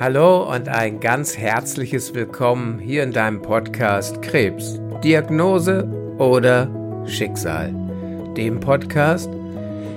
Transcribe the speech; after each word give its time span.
Hallo 0.00 0.52
und 0.52 0.68
ein 0.68 0.98
ganz 0.98 1.38
herzliches 1.38 2.14
Willkommen 2.14 2.80
hier 2.80 3.04
in 3.04 3.12
deinem 3.12 3.40
Podcast 3.40 4.20
Krebs, 4.22 4.80
Diagnose 5.04 5.84
oder 6.18 6.68
Schicksal. 7.06 7.72
Dem 8.36 8.58
Podcast, 8.58 9.30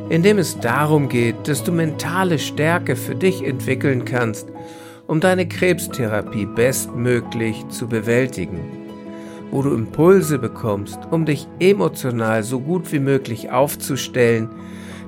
in 0.09 0.21
dem 0.21 0.37
es 0.37 0.59
darum 0.59 1.09
geht, 1.09 1.47
dass 1.47 1.63
du 1.63 1.71
mentale 1.71 2.37
Stärke 2.37 2.95
für 2.95 3.15
dich 3.15 3.43
entwickeln 3.43 4.05
kannst, 4.05 4.49
um 5.07 5.19
deine 5.19 5.47
Krebstherapie 5.47 6.45
bestmöglich 6.45 7.67
zu 7.69 7.87
bewältigen. 7.87 8.59
Wo 9.49 9.63
du 9.63 9.73
Impulse 9.73 10.37
bekommst, 10.37 10.99
um 11.09 11.25
dich 11.25 11.47
emotional 11.59 12.43
so 12.43 12.59
gut 12.59 12.91
wie 12.91 12.99
möglich 12.99 13.49
aufzustellen, 13.49 14.47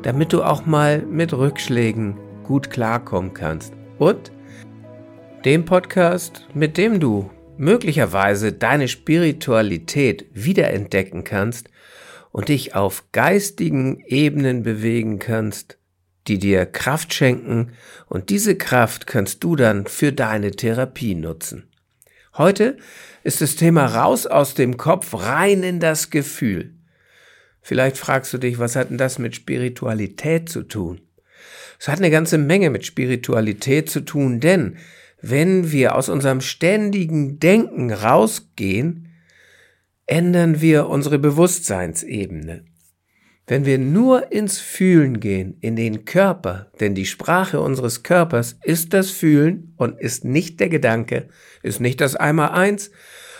damit 0.01 0.33
du 0.33 0.41
auch 0.41 0.65
mal 0.65 1.03
mit 1.03 1.31
Rückschlägen 1.31 2.17
gut 2.43 2.71
klarkommen 2.71 3.35
kannst. 3.35 3.73
Und 3.99 4.31
dem 5.45 5.63
Podcast, 5.63 6.45
mit 6.53 6.77
dem 6.77 6.99
du 6.99 7.29
möglicherweise 7.57 8.51
deine 8.51 8.89
Spiritualität 8.89 10.25
wiederentdecken 10.33 11.23
kannst 11.23 11.69
und 12.31 12.49
dich 12.49 12.75
auf 12.75 13.05
geistigen 13.13 14.03
Ebenen 14.05 14.63
bewegen 14.63 15.17
kannst, 15.17 15.77
die 16.27 16.39
dir 16.39 16.65
Kraft 16.65 17.13
schenken 17.13 17.71
und 18.07 18.29
diese 18.29 18.57
Kraft 18.57 19.07
kannst 19.07 19.43
du 19.43 19.55
dann 19.55 19.87
für 19.87 20.11
deine 20.11 20.51
Therapie 20.51 21.15
nutzen. 21.15 21.69
Heute 22.37 22.77
ist 23.23 23.39
das 23.39 23.55
Thema 23.55 23.85
raus 23.85 24.27
aus 24.27 24.55
dem 24.55 24.75
Kopf, 24.75 25.13
rein 25.13 25.63
in 25.63 25.79
das 25.79 26.09
Gefühl. 26.09 26.75
Vielleicht 27.61 27.97
fragst 27.97 28.33
du 28.33 28.37
dich, 28.37 28.59
was 28.59 28.75
hat 28.75 28.89
denn 28.89 28.97
das 28.97 29.19
mit 29.19 29.35
Spiritualität 29.35 30.49
zu 30.49 30.63
tun? 30.63 31.01
Es 31.79 31.87
hat 31.87 31.99
eine 31.99 32.11
ganze 32.11 32.37
Menge 32.37 32.69
mit 32.69 32.85
Spiritualität 32.85 33.89
zu 33.89 34.01
tun, 34.01 34.41
denn 34.41 34.77
wenn 35.21 35.71
wir 35.71 35.95
aus 35.95 36.09
unserem 36.09 36.41
ständigen 36.41 37.39
Denken 37.39 37.91
rausgehen, 37.91 39.09
ändern 40.05 40.61
wir 40.61 40.87
unsere 40.87 41.19
Bewusstseinsebene. 41.19 42.65
Wenn 43.47 43.65
wir 43.65 43.79
nur 43.79 44.31
ins 44.31 44.59
Fühlen 44.59 45.19
gehen, 45.19 45.57
in 45.59 45.75
den 45.75 46.05
Körper, 46.05 46.71
denn 46.79 46.93
die 46.93 47.07
Sprache 47.07 47.59
unseres 47.59 48.03
Körpers 48.03 48.59
ist 48.63 48.93
das 48.93 49.09
Fühlen 49.09 49.73
und 49.77 49.99
ist 49.99 50.23
nicht 50.23 50.59
der 50.59 50.69
Gedanke, 50.69 51.29
ist 51.63 51.79
nicht 51.79 51.99
das 51.99 52.15
Einmal-Eins 52.15 52.91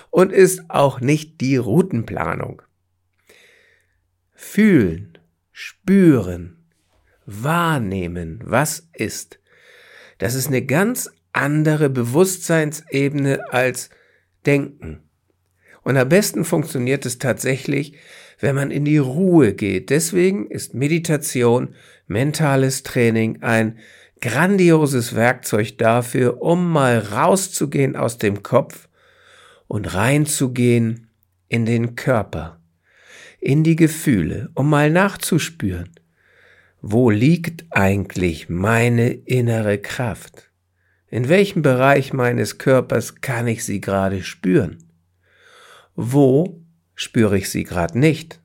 und 0.09 0.31
ist 0.31 0.69
auch 0.69 0.99
nicht 0.99 1.41
die 1.41 1.57
Routenplanung. 1.57 2.63
Fühlen, 4.33 5.17
spüren, 5.51 6.57
wahrnehmen, 7.25 8.41
was 8.43 8.89
ist. 8.93 9.39
Das 10.17 10.33
ist 10.33 10.47
eine 10.47 10.65
ganz 10.65 11.11
andere 11.33 11.89
Bewusstseinsebene 11.89 13.51
als 13.51 13.89
Denken. 14.45 15.01
Und 15.83 15.97
am 15.97 16.09
besten 16.09 16.45
funktioniert 16.45 17.05
es 17.05 17.17
tatsächlich, 17.17 17.93
wenn 18.39 18.55
man 18.55 18.71
in 18.71 18.85
die 18.85 18.97
Ruhe 18.97 19.53
geht. 19.53 19.89
Deswegen 19.89 20.49
ist 20.49 20.73
Meditation, 20.73 21.75
mentales 22.07 22.83
Training 22.83 23.41
ein 23.41 23.79
grandioses 24.21 25.15
Werkzeug 25.15 25.77
dafür, 25.77 26.41
um 26.41 26.71
mal 26.71 26.99
rauszugehen 26.99 27.95
aus 27.95 28.17
dem 28.17 28.43
Kopf 28.43 28.89
und 29.67 29.93
reinzugehen 29.93 31.09
in 31.47 31.65
den 31.65 31.95
Körper, 31.95 32.59
in 33.39 33.63
die 33.63 33.75
Gefühle, 33.75 34.49
um 34.55 34.69
mal 34.69 34.89
nachzuspüren, 34.89 35.91
wo 36.81 37.09
liegt 37.09 37.65
eigentlich 37.71 38.49
meine 38.49 39.09
innere 39.09 39.77
Kraft? 39.77 40.48
In 41.11 41.27
welchem 41.27 41.63
Bereich 41.63 42.13
meines 42.13 42.59
Körpers 42.59 43.21
kann 43.21 43.47
ich 43.47 43.65
sie 43.65 43.81
gerade 43.81 44.21
spüren? 44.21 44.83
Wo 45.95 46.61
spüre 46.93 47.37
ich 47.37 47.49
sie 47.49 47.63
gerade 47.63 47.97
nicht? 47.97 48.39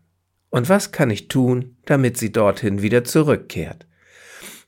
Und 0.49 0.69
was 0.69 0.91
kann 0.91 1.11
ich 1.11 1.29
tun, 1.29 1.77
damit 1.85 2.17
sie 2.17 2.33
dorthin 2.33 2.81
wieder 2.81 3.05
zurückkehrt? 3.05 3.87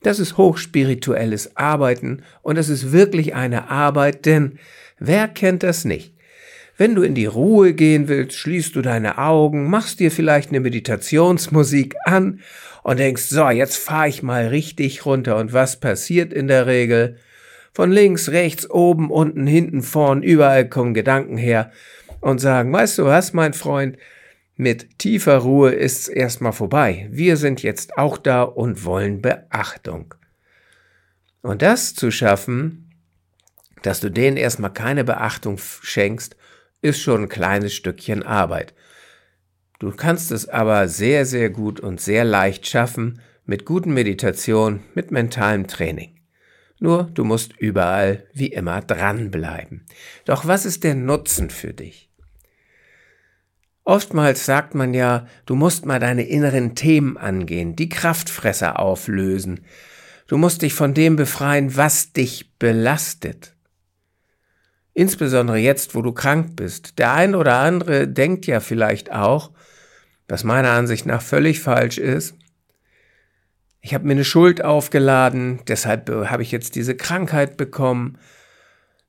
Das 0.03 0.19
ist 0.19 0.37
hochspirituelles 0.37 1.57
Arbeiten 1.57 2.21
und 2.43 2.57
es 2.57 2.69
ist 2.69 2.91
wirklich 2.91 3.33
eine 3.33 3.69
Arbeit, 3.69 4.27
denn 4.27 4.59
wer 4.99 5.27
kennt 5.27 5.63
das 5.63 5.83
nicht? 5.83 6.13
Wenn 6.77 6.93
du 6.93 7.01
in 7.01 7.15
die 7.15 7.25
Ruhe 7.25 7.73
gehen 7.73 8.07
willst, 8.07 8.37
schließt 8.37 8.75
du 8.75 8.83
deine 8.83 9.17
Augen, 9.17 9.67
machst 9.71 9.99
dir 9.99 10.11
vielleicht 10.11 10.49
eine 10.49 10.59
Meditationsmusik 10.59 11.95
an 12.05 12.41
und 12.83 12.99
denkst, 12.99 13.23
so, 13.23 13.49
jetzt 13.49 13.77
fahre 13.77 14.09
ich 14.09 14.21
mal 14.21 14.47
richtig 14.47 15.03
runter. 15.03 15.37
Und 15.37 15.53
was 15.53 15.79
passiert 15.79 16.31
in 16.31 16.47
der 16.47 16.67
Regel? 16.67 17.17
Von 17.77 17.91
links, 17.91 18.29
rechts, 18.29 18.67
oben, 18.67 19.11
unten, 19.11 19.45
hinten, 19.45 19.83
vorn, 19.83 20.23
überall 20.23 20.67
kommen 20.67 20.95
Gedanken 20.95 21.37
her 21.37 21.71
und 22.21 22.39
sagen, 22.39 22.73
weißt 22.73 22.97
du 22.97 23.05
was, 23.05 23.33
mein 23.33 23.53
Freund, 23.53 23.99
mit 24.55 24.97
tiefer 24.97 25.37
Ruhe 25.37 25.69
ist's 25.69 26.07
erstmal 26.07 26.53
vorbei. 26.53 27.07
Wir 27.11 27.37
sind 27.37 27.61
jetzt 27.61 27.99
auch 27.99 28.17
da 28.17 28.41
und 28.41 28.83
wollen 28.83 29.21
Beachtung. 29.21 30.15
Und 31.43 31.61
das 31.61 31.93
zu 31.93 32.09
schaffen, 32.09 32.95
dass 33.83 33.99
du 33.99 34.09
denen 34.09 34.37
erstmal 34.37 34.73
keine 34.73 35.03
Beachtung 35.03 35.59
schenkst, 35.59 36.35
ist 36.81 36.99
schon 36.99 37.25
ein 37.25 37.29
kleines 37.29 37.75
Stückchen 37.75 38.23
Arbeit. 38.23 38.73
Du 39.77 39.91
kannst 39.91 40.31
es 40.31 40.49
aber 40.49 40.87
sehr, 40.87 41.27
sehr 41.27 41.51
gut 41.51 41.79
und 41.79 42.01
sehr 42.01 42.25
leicht 42.25 42.65
schaffen 42.65 43.21
mit 43.45 43.65
guten 43.65 43.93
Meditation, 43.93 44.79
mit 44.95 45.11
mentalem 45.11 45.67
Training. 45.67 46.16
Nur 46.79 47.09
du 47.13 47.23
musst 47.23 47.57
überall 47.57 48.25
wie 48.33 48.47
immer 48.47 48.81
dranbleiben. 48.81 49.85
Doch 50.25 50.45
was 50.45 50.65
ist 50.65 50.83
der 50.83 50.95
Nutzen 50.95 51.49
für 51.49 51.73
dich? 51.73 52.09
Oftmals 53.83 54.45
sagt 54.45 54.75
man 54.75 54.93
ja, 54.93 55.27
du 55.45 55.55
musst 55.55 55.85
mal 55.85 55.99
deine 55.99 56.23
inneren 56.27 56.75
Themen 56.75 57.15
angehen, 57.17 57.75
die 57.75 57.87
Kraftfresser 57.87 58.79
auflösen. 58.79 59.61
Du 60.27 60.37
musst 60.37 60.61
dich 60.61 60.73
von 60.73 60.93
dem 60.93 61.15
befreien, 61.15 61.77
was 61.77 62.11
dich 62.11 62.57
belastet. 62.59 63.55
Insbesondere 64.93 65.57
jetzt, 65.57 65.95
wo 65.95 66.01
du 66.01 66.11
krank 66.11 66.57
bist. 66.57 66.99
Der 66.99 67.13
ein 67.13 67.33
oder 67.33 67.59
andere 67.59 68.07
denkt 68.07 68.45
ja 68.45 68.59
vielleicht 68.59 69.11
auch, 69.11 69.51
was 70.27 70.43
meiner 70.43 70.71
Ansicht 70.71 71.05
nach 71.05 71.21
völlig 71.21 71.61
falsch 71.61 71.97
ist, 71.97 72.35
ich 73.87 73.93
habe 73.93 74.05
mir 74.05 74.11
eine 74.11 74.25
Schuld 74.25 74.61
aufgeladen, 74.65 75.61
deshalb 75.69 76.09
habe 76.09 76.43
ich 76.43 76.51
jetzt 76.51 76.75
diese 76.75 76.93
Krankheit 76.93 77.55
bekommen. 77.55 78.17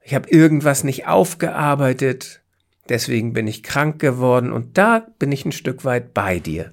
Ich 0.01 0.15
habe 0.15 0.31
irgendwas 0.31 0.85
nicht 0.85 1.09
aufgearbeitet, 1.09 2.43
deswegen 2.89 3.33
bin 3.33 3.49
ich 3.49 3.65
krank 3.65 3.99
geworden 3.99 4.53
und 4.53 4.79
da 4.79 5.05
bin 5.19 5.33
ich 5.33 5.45
ein 5.45 5.51
Stück 5.51 5.85
weit 5.85 6.15
bei 6.15 6.39
dir. 6.39 6.73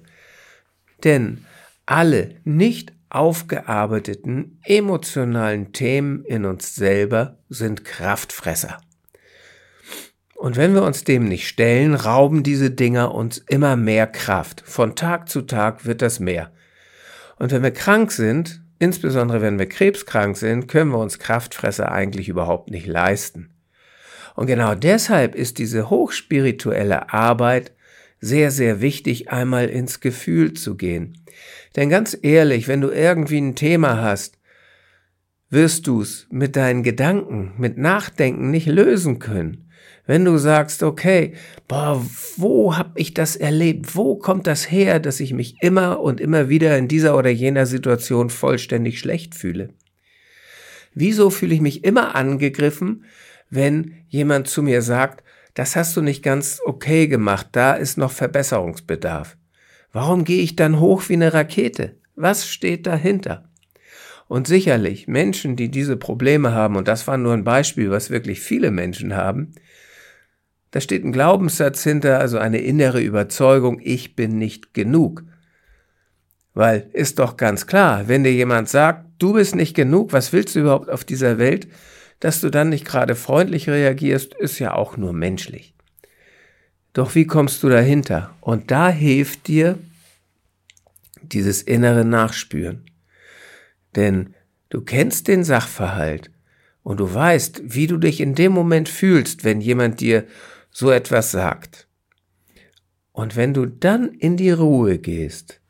Denn 1.02 1.46
alle 1.84 2.36
nicht 2.44 2.92
aufgearbeiteten 3.08 4.60
emotionalen 4.62 5.72
Themen 5.72 6.24
in 6.24 6.44
uns 6.44 6.76
selber 6.76 7.38
sind 7.48 7.84
Kraftfresser. 7.84 8.78
Und 10.36 10.54
wenn 10.54 10.74
wir 10.74 10.84
uns 10.84 11.02
dem 11.02 11.26
nicht 11.26 11.48
stellen, 11.48 11.96
rauben 11.96 12.44
diese 12.44 12.70
Dinger 12.70 13.12
uns 13.12 13.38
immer 13.38 13.74
mehr 13.74 14.06
Kraft. 14.06 14.62
Von 14.64 14.94
Tag 14.94 15.28
zu 15.28 15.42
Tag 15.42 15.86
wird 15.86 16.02
das 16.02 16.20
mehr. 16.20 16.52
Und 17.38 17.52
wenn 17.52 17.62
wir 17.62 17.70
krank 17.70 18.12
sind, 18.12 18.62
insbesondere 18.78 19.40
wenn 19.40 19.58
wir 19.58 19.68
krebskrank 19.68 20.36
sind, 20.36 20.68
können 20.68 20.90
wir 20.90 20.98
uns 20.98 21.18
Kraftfresser 21.18 21.92
eigentlich 21.92 22.28
überhaupt 22.28 22.70
nicht 22.70 22.86
leisten. 22.86 23.50
Und 24.34 24.46
genau 24.46 24.74
deshalb 24.74 25.34
ist 25.34 25.58
diese 25.58 25.88
hochspirituelle 25.88 27.12
Arbeit 27.12 27.72
sehr, 28.20 28.50
sehr 28.50 28.80
wichtig, 28.80 29.30
einmal 29.30 29.68
ins 29.68 30.00
Gefühl 30.00 30.54
zu 30.54 30.76
gehen. 30.76 31.24
Denn 31.74 31.90
ganz 31.90 32.16
ehrlich, 32.20 32.68
wenn 32.68 32.80
du 32.80 32.90
irgendwie 32.90 33.38
ein 33.38 33.54
Thema 33.54 34.00
hast, 34.00 34.38
wirst 35.50 35.86
du 35.86 36.02
es 36.02 36.26
mit 36.30 36.56
deinen 36.56 36.82
Gedanken, 36.82 37.54
mit 37.58 37.78
Nachdenken 37.78 38.50
nicht 38.50 38.66
lösen 38.66 39.18
können. 39.18 39.65
Wenn 40.06 40.24
du 40.24 40.38
sagst, 40.38 40.82
okay, 40.82 41.34
boah, 41.66 42.04
wo 42.36 42.76
habe 42.76 42.92
ich 42.94 43.12
das 43.12 43.34
erlebt? 43.34 43.96
Wo 43.96 44.16
kommt 44.16 44.46
das 44.46 44.70
her, 44.70 45.00
dass 45.00 45.18
ich 45.18 45.32
mich 45.32 45.56
immer 45.60 46.00
und 46.00 46.20
immer 46.20 46.48
wieder 46.48 46.78
in 46.78 46.86
dieser 46.86 47.16
oder 47.16 47.30
jener 47.30 47.66
Situation 47.66 48.30
vollständig 48.30 49.00
schlecht 49.00 49.34
fühle? 49.34 49.70
Wieso 50.94 51.30
fühle 51.30 51.54
ich 51.54 51.60
mich 51.60 51.84
immer 51.84 52.14
angegriffen, 52.14 53.04
wenn 53.50 53.96
jemand 54.08 54.48
zu 54.48 54.62
mir 54.62 54.80
sagt, 54.80 55.24
das 55.54 55.74
hast 55.74 55.96
du 55.96 56.02
nicht 56.02 56.22
ganz 56.22 56.60
okay 56.64 57.08
gemacht, 57.08 57.48
da 57.52 57.74
ist 57.74 57.98
noch 57.98 58.12
Verbesserungsbedarf? 58.12 59.36
Warum 59.92 60.24
gehe 60.24 60.42
ich 60.42 60.56
dann 60.56 60.78
hoch 60.78 61.08
wie 61.08 61.14
eine 61.14 61.34
Rakete? 61.34 61.96
Was 62.14 62.48
steht 62.48 62.86
dahinter? 62.86 63.48
Und 64.28 64.46
sicherlich 64.46 65.06
Menschen, 65.06 65.56
die 65.56 65.70
diese 65.70 65.96
Probleme 65.96 66.52
haben, 66.52 66.76
und 66.76 66.88
das 66.88 67.06
war 67.06 67.16
nur 67.16 67.32
ein 67.32 67.44
Beispiel, 67.44 67.90
was 67.90 68.10
wirklich 68.10 68.40
viele 68.40 68.70
Menschen 68.70 69.14
haben, 69.14 69.52
da 70.70 70.80
steht 70.80 71.04
ein 71.04 71.12
Glaubenssatz 71.12 71.82
hinter, 71.82 72.18
also 72.18 72.38
eine 72.38 72.58
innere 72.58 73.00
Überzeugung, 73.00 73.80
ich 73.82 74.16
bin 74.16 74.38
nicht 74.38 74.74
genug. 74.74 75.24
Weil 76.54 76.88
ist 76.92 77.18
doch 77.18 77.36
ganz 77.36 77.66
klar, 77.66 78.08
wenn 78.08 78.24
dir 78.24 78.32
jemand 78.32 78.68
sagt, 78.68 79.06
du 79.18 79.34
bist 79.34 79.54
nicht 79.54 79.74
genug, 79.74 80.12
was 80.12 80.32
willst 80.32 80.54
du 80.54 80.60
überhaupt 80.60 80.90
auf 80.90 81.04
dieser 81.04 81.38
Welt, 81.38 81.68
dass 82.20 82.40
du 82.40 82.50
dann 82.50 82.70
nicht 82.70 82.84
gerade 82.84 83.14
freundlich 83.14 83.68
reagierst, 83.68 84.34
ist 84.34 84.58
ja 84.58 84.74
auch 84.74 84.96
nur 84.96 85.12
menschlich. 85.12 85.74
Doch 86.92 87.14
wie 87.14 87.26
kommst 87.26 87.62
du 87.62 87.68
dahinter? 87.68 88.34
Und 88.40 88.70
da 88.70 88.88
hilft 88.88 89.48
dir 89.48 89.78
dieses 91.20 91.60
innere 91.60 92.04
Nachspüren. 92.04 92.86
Denn 93.94 94.34
du 94.70 94.80
kennst 94.80 95.28
den 95.28 95.44
Sachverhalt 95.44 96.30
und 96.86 97.00
du 97.00 97.12
weißt, 97.12 97.62
wie 97.64 97.88
du 97.88 97.96
dich 97.96 98.20
in 98.20 98.36
dem 98.36 98.52
Moment 98.52 98.88
fühlst, 98.88 99.42
wenn 99.42 99.60
jemand 99.60 100.00
dir 100.00 100.24
so 100.70 100.92
etwas 100.92 101.32
sagt. 101.32 101.88
Und 103.10 103.34
wenn 103.34 103.52
du 103.54 103.66
dann 103.66 104.10
in 104.10 104.36
die 104.36 104.52
Ruhe 104.52 104.98
gehst, 104.98 105.60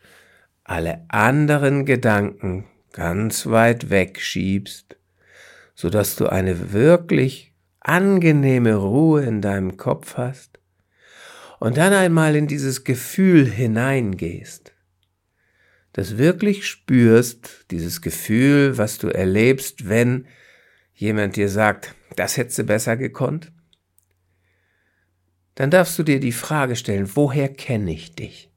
alle 0.62 1.06
anderen 1.08 1.86
Gedanken 1.86 2.66
ganz 2.92 3.46
weit 3.46 3.88
wegschiebst, 3.88 4.98
so 5.74 5.88
dass 5.88 6.16
du 6.16 6.26
eine 6.26 6.74
wirklich 6.74 7.54
angenehme 7.80 8.74
Ruhe 8.74 9.24
in 9.24 9.40
deinem 9.40 9.78
Kopf 9.78 10.18
hast 10.18 10.60
und 11.60 11.78
dann 11.78 11.94
einmal 11.94 12.36
in 12.36 12.46
dieses 12.46 12.84
Gefühl 12.84 13.46
hineingehst, 13.46 14.74
das 15.94 16.18
wirklich 16.18 16.66
spürst, 16.66 17.64
dieses 17.70 18.02
Gefühl, 18.02 18.76
was 18.76 18.98
du 18.98 19.08
erlebst, 19.08 19.88
wenn 19.88 20.26
jemand 20.96 21.36
dir 21.36 21.48
sagt, 21.48 21.94
das 22.16 22.36
hättest 22.36 22.58
du 22.58 22.64
besser 22.64 22.96
gekonnt, 22.96 23.52
dann 25.54 25.70
darfst 25.70 25.98
du 25.98 26.02
dir 26.02 26.20
die 26.20 26.32
Frage 26.32 26.76
stellen, 26.76 27.10
woher 27.14 27.48
kenne 27.48 27.92
ich 27.92 28.14
dich? 28.14 28.50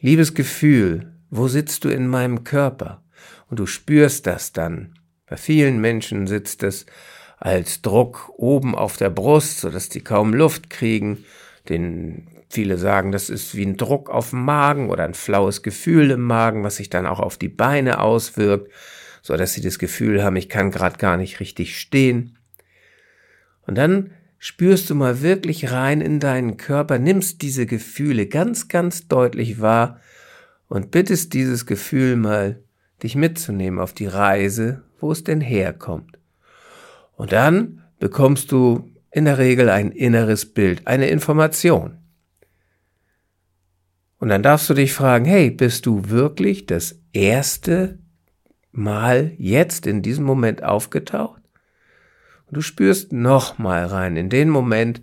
Liebes 0.00 0.34
Gefühl, 0.34 1.14
wo 1.30 1.48
sitzt 1.48 1.84
du 1.84 1.88
in 1.88 2.06
meinem 2.06 2.44
Körper? 2.44 3.02
Und 3.48 3.58
du 3.58 3.66
spürst 3.66 4.26
das 4.26 4.52
dann. 4.52 4.98
Bei 5.26 5.36
vielen 5.36 5.80
Menschen 5.80 6.26
sitzt 6.26 6.62
es 6.62 6.86
als 7.38 7.82
Druck 7.82 8.30
oben 8.36 8.74
auf 8.74 8.96
der 8.96 9.10
Brust, 9.10 9.60
sodass 9.60 9.88
die 9.88 10.02
kaum 10.02 10.32
Luft 10.32 10.70
kriegen. 10.70 11.24
Den 11.68 12.28
viele 12.48 12.78
sagen, 12.78 13.12
das 13.12 13.28
ist 13.28 13.54
wie 13.54 13.66
ein 13.66 13.76
Druck 13.76 14.08
auf 14.08 14.30
dem 14.30 14.44
Magen 14.44 14.88
oder 14.88 15.04
ein 15.04 15.14
flaues 15.14 15.62
Gefühl 15.62 16.10
im 16.12 16.22
Magen, 16.22 16.62
was 16.62 16.76
sich 16.76 16.88
dann 16.88 17.06
auch 17.06 17.20
auf 17.20 17.36
die 17.36 17.48
Beine 17.48 18.00
auswirkt, 18.00 18.70
so 19.26 19.36
dass 19.36 19.54
sie 19.54 19.60
das 19.60 19.80
Gefühl 19.80 20.22
haben, 20.22 20.36
ich 20.36 20.48
kann 20.48 20.70
gerade 20.70 20.98
gar 20.98 21.16
nicht 21.16 21.40
richtig 21.40 21.80
stehen. 21.80 22.38
Und 23.66 23.76
dann 23.76 24.12
spürst 24.38 24.88
du 24.88 24.94
mal 24.94 25.20
wirklich 25.20 25.72
rein 25.72 26.00
in 26.00 26.20
deinen 26.20 26.56
Körper, 26.56 27.00
nimmst 27.00 27.42
diese 27.42 27.66
Gefühle 27.66 28.26
ganz, 28.26 28.68
ganz 28.68 29.08
deutlich 29.08 29.60
wahr 29.60 30.00
und 30.68 30.92
bittest 30.92 31.34
dieses 31.34 31.66
Gefühl 31.66 32.14
mal, 32.14 32.62
dich 33.02 33.16
mitzunehmen 33.16 33.80
auf 33.80 33.92
die 33.92 34.06
Reise, 34.06 34.84
wo 35.00 35.10
es 35.10 35.24
denn 35.24 35.40
herkommt. 35.40 36.20
Und 37.16 37.32
dann 37.32 37.82
bekommst 37.98 38.52
du 38.52 38.92
in 39.10 39.24
der 39.24 39.38
Regel 39.38 39.70
ein 39.70 39.90
inneres 39.90 40.46
Bild, 40.46 40.86
eine 40.86 41.08
Information. 41.08 41.98
Und 44.18 44.28
dann 44.28 44.44
darfst 44.44 44.70
du 44.70 44.74
dich 44.74 44.92
fragen, 44.92 45.24
hey, 45.24 45.50
bist 45.50 45.84
du 45.84 46.10
wirklich 46.10 46.66
das 46.66 47.00
erste 47.12 47.98
Mal 48.76 49.32
jetzt 49.38 49.86
in 49.86 50.02
diesem 50.02 50.24
Moment 50.24 50.62
aufgetaucht? 50.62 51.40
Und 52.46 52.56
du 52.56 52.60
spürst 52.60 53.12
nochmal 53.12 53.86
rein 53.86 54.16
in 54.16 54.28
den 54.28 54.50
Moment, 54.50 55.00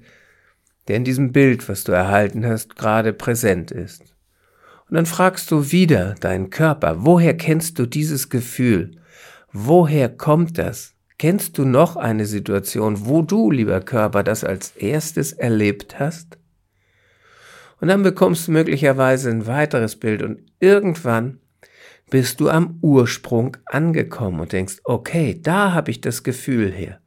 der 0.88 0.98
in 0.98 1.04
diesem 1.04 1.32
Bild, 1.32 1.68
was 1.68 1.84
du 1.84 1.92
erhalten 1.92 2.46
hast, 2.46 2.76
gerade 2.76 3.14
präsent 3.14 3.72
ist. 3.72 4.02
Und 4.90 4.96
dann 4.96 5.06
fragst 5.06 5.50
du 5.50 5.72
wieder 5.72 6.14
deinen 6.20 6.52
Körper, 6.52 6.98
woher 7.00 7.36
kennst 7.36 7.80
du 7.80 7.86
dieses 7.86 8.30
Gefühl? 8.30 8.92
Woher 9.52 10.08
kommt 10.08 10.58
das? 10.58 10.94
Kennst 11.18 11.58
du 11.58 11.66
noch 11.66 11.96
eine 11.96 12.26
Situation, 12.26 13.06
wo 13.06 13.22
du, 13.22 13.50
lieber 13.50 13.82
Körper, 13.82 14.24
das 14.24 14.44
als 14.44 14.72
erstes 14.76 15.34
erlebt 15.34 16.00
hast? 16.00 16.38
Und 17.82 17.88
dann 17.88 18.04
bekommst 18.04 18.48
du 18.48 18.52
möglicherweise 18.52 19.30
ein 19.30 19.48
weiteres 19.48 19.96
Bild 19.96 20.22
und 20.22 20.42
irgendwann 20.60 21.40
bist 22.10 22.40
du 22.40 22.50
am 22.50 22.78
Ursprung 22.82 23.58
angekommen 23.66 24.40
und 24.40 24.52
denkst, 24.52 24.78
okay, 24.84 25.40
da 25.42 25.74
habe 25.74 25.92
ich 25.92 26.02
das 26.02 26.24
Gefühl 26.24 26.72
her. 26.72 27.00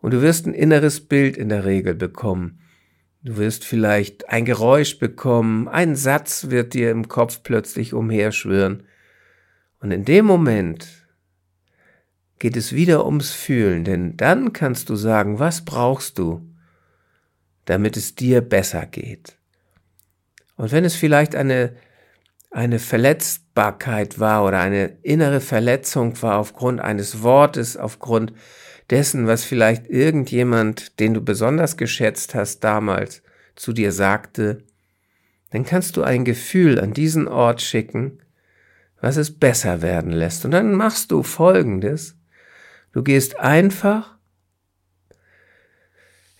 Und 0.00 0.12
du 0.12 0.22
wirst 0.22 0.46
ein 0.46 0.54
inneres 0.54 1.00
Bild 1.00 1.36
in 1.36 1.48
der 1.48 1.64
Regel 1.64 1.94
bekommen. 1.94 2.60
Du 3.22 3.38
wirst 3.38 3.64
vielleicht 3.64 4.28
ein 4.28 4.44
Geräusch 4.44 4.98
bekommen, 4.98 5.66
ein 5.68 5.96
Satz 5.96 6.50
wird 6.50 6.74
dir 6.74 6.90
im 6.90 7.08
Kopf 7.08 7.42
plötzlich 7.42 7.94
umherschwirren. 7.94 8.82
Und 9.80 9.90
in 9.92 10.04
dem 10.04 10.26
Moment 10.26 11.06
geht 12.38 12.56
es 12.56 12.74
wieder 12.74 13.06
ums 13.06 13.30
Fühlen, 13.30 13.84
denn 13.84 14.18
dann 14.18 14.52
kannst 14.52 14.90
du 14.90 14.96
sagen, 14.96 15.38
was 15.38 15.64
brauchst 15.64 16.18
du, 16.18 16.46
damit 17.64 17.96
es 17.96 18.14
dir 18.14 18.42
besser 18.42 18.84
geht. 18.84 19.38
Und 20.56 20.70
wenn 20.72 20.84
es 20.84 20.94
vielleicht 20.94 21.34
eine, 21.34 21.74
eine 22.54 22.78
Verletzbarkeit 22.78 24.20
war 24.20 24.44
oder 24.44 24.60
eine 24.60 24.96
innere 25.02 25.40
Verletzung 25.40 26.20
war 26.22 26.38
aufgrund 26.38 26.80
eines 26.80 27.22
Wortes, 27.22 27.76
aufgrund 27.76 28.32
dessen, 28.90 29.26
was 29.26 29.42
vielleicht 29.44 29.88
irgendjemand, 29.88 31.00
den 31.00 31.14
du 31.14 31.20
besonders 31.20 31.76
geschätzt 31.76 32.34
hast 32.34 32.60
damals, 32.62 33.22
zu 33.56 33.72
dir 33.72 33.90
sagte, 33.90 34.62
dann 35.50 35.64
kannst 35.64 35.96
du 35.96 36.04
ein 36.04 36.24
Gefühl 36.24 36.80
an 36.80 36.92
diesen 36.92 37.26
Ort 37.26 37.60
schicken, 37.60 38.20
was 39.00 39.16
es 39.16 39.36
besser 39.36 39.82
werden 39.82 40.12
lässt. 40.12 40.44
Und 40.44 40.52
dann 40.52 40.74
machst 40.74 41.10
du 41.10 41.24
Folgendes. 41.24 42.16
Du 42.92 43.02
gehst 43.02 43.38
einfach 43.38 44.13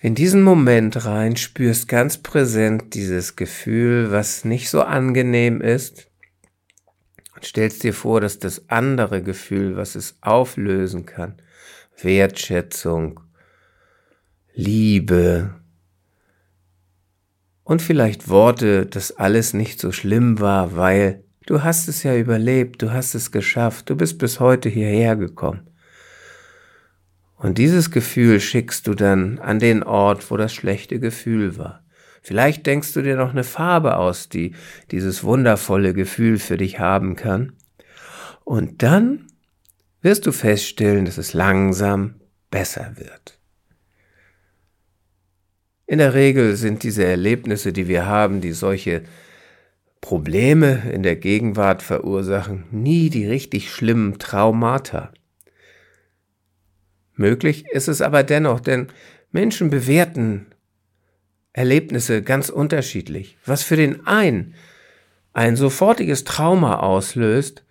in 0.05 0.13
diesen 0.13 0.43
Moment 0.43 1.03
rein, 1.07 1.35
spürst 1.35 1.87
ganz 1.87 2.19
präsent 2.19 2.93
dieses 2.93 3.35
Gefühl, 3.35 4.11
was 4.11 4.45
nicht 4.45 4.69
so 4.69 4.83
angenehm 4.83 5.61
ist, 5.61 6.11
und 7.33 7.43
stellst 7.43 7.81
dir 7.81 7.91
vor, 7.91 8.21
dass 8.21 8.37
das 8.37 8.69
andere 8.69 9.23
Gefühl, 9.23 9.77
was 9.77 9.95
es 9.95 10.15
auflösen 10.21 11.07
kann, 11.07 11.41
Wertschätzung, 11.99 13.19
Liebe 14.53 15.55
und 17.63 17.81
vielleicht 17.81 18.29
Worte, 18.29 18.85
dass 18.85 19.11
alles 19.11 19.55
nicht 19.55 19.79
so 19.79 19.91
schlimm 19.91 20.39
war, 20.39 20.75
weil 20.75 21.23
du 21.47 21.63
hast 21.63 21.87
es 21.87 22.03
ja 22.03 22.15
überlebt, 22.15 22.83
du 22.83 22.91
hast 22.91 23.15
es 23.15 23.31
geschafft, 23.31 23.89
du 23.89 23.95
bist 23.95 24.19
bis 24.19 24.39
heute 24.39 24.69
hierher 24.69 25.15
gekommen. 25.15 25.67
Und 27.45 27.59
dieses 27.59 27.91
Gefühl 27.91 28.39
schickst 28.39 28.87
du 28.87 28.95
dann 28.95 29.37
an 29.37 29.59
den 29.59 29.83
Ort, 29.83 30.31
wo 30.31 30.35
das 30.35 30.51
schlechte 30.51 30.99
Gefühl 30.99 31.59
war. 31.59 31.83
Vielleicht 32.23 32.65
denkst 32.65 32.93
du 32.93 33.03
dir 33.03 33.17
noch 33.17 33.29
eine 33.29 33.43
Farbe 33.43 33.97
aus, 33.97 34.29
die 34.29 34.55
dieses 34.89 35.23
wundervolle 35.23 35.93
Gefühl 35.93 36.39
für 36.39 36.57
dich 36.57 36.79
haben 36.79 37.15
kann. 37.15 37.53
Und 38.45 38.81
dann 38.81 39.27
wirst 40.01 40.25
du 40.25 40.31
feststellen, 40.31 41.05
dass 41.05 41.19
es 41.19 41.33
langsam 41.33 42.15
besser 42.49 42.93
wird. 42.95 43.37
In 45.85 45.99
der 45.99 46.15
Regel 46.15 46.55
sind 46.55 46.81
diese 46.81 47.05
Erlebnisse, 47.05 47.73
die 47.73 47.87
wir 47.87 48.07
haben, 48.07 48.41
die 48.41 48.53
solche 48.53 49.03
Probleme 50.01 50.89
in 50.91 51.03
der 51.03 51.15
Gegenwart 51.15 51.83
verursachen, 51.83 52.63
nie 52.71 53.11
die 53.11 53.27
richtig 53.27 53.71
schlimmen 53.71 54.17
Traumata. 54.17 55.13
Möglich 57.15 57.65
ist 57.71 57.87
es 57.87 58.01
aber 58.01 58.23
dennoch, 58.23 58.59
denn 58.59 58.87
Menschen 59.31 59.69
bewerten 59.69 60.47
Erlebnisse 61.53 62.21
ganz 62.21 62.49
unterschiedlich. 62.49 63.37
Was 63.45 63.63
für 63.63 63.77
den 63.77 64.05
einen 64.05 64.53
ein 65.33 65.55
sofortiges 65.55 66.23
Trauma 66.23 66.79
auslöst, 66.79 67.63